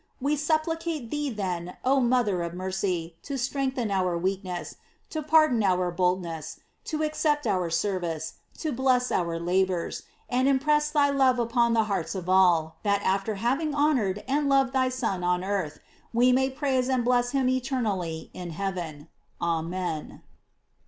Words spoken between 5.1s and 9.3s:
to pardon our boldness, to accept our service, to bless